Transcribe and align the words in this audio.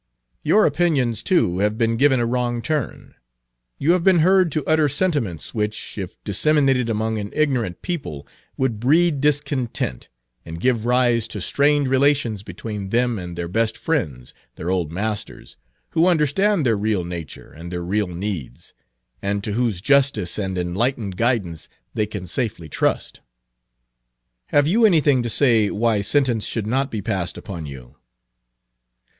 Your 0.41 0.65
opinions, 0.65 1.21
too, 1.21 1.59
have 1.59 1.77
been 1.77 1.95
given 1.95 2.19
a 2.19 2.25
wrong 2.25 2.63
turn; 2.63 3.13
you 3.77 3.91
have 3.91 4.03
been 4.03 4.17
heard 4.21 4.51
to 4.51 4.65
utter 4.65 4.89
sentiments 4.89 5.53
which, 5.53 5.95
if 5.95 6.17
disseminated 6.23 6.89
among 6.89 7.19
an 7.19 7.29
ignorant 7.35 7.83
people, 7.83 8.25
would 8.57 8.79
breed 8.79 9.21
discontent, 9.21 10.09
and 10.43 10.59
give 10.59 10.87
rise 10.87 11.27
to 11.27 11.39
strained 11.39 11.87
relations 11.87 12.41
between 12.41 12.89
them 12.89 13.19
and 13.19 13.37
their 13.37 13.47
best 13.47 13.77
friends, 13.77 14.33
their 14.55 14.71
old 14.71 14.91
masters, 14.91 15.55
who 15.91 16.07
understand 16.07 16.61
Page 16.61 16.63
312 16.63 16.63
their 16.63 16.75
real 16.77 17.05
nature 17.05 17.51
and 17.53 17.71
their 17.71 17.83
real 17.83 18.07
needs, 18.07 18.73
and 19.21 19.43
to 19.43 19.51
whose 19.51 19.81
justice 19.81 20.39
and 20.39 20.57
enlightened 20.57 21.15
guidance 21.15 21.69
they 21.93 22.07
can 22.07 22.25
safely 22.25 22.67
trust. 22.67 23.21
Have 24.47 24.65
you 24.65 24.83
anything 24.83 25.21
to 25.21 25.29
say 25.29 25.69
why 25.69 26.01
sentence 26.01 26.47
should 26.47 26.65
not 26.65 26.89
be 26.89 27.03
passed 27.03 27.37
upon 27.37 27.67
you?" 27.67 27.97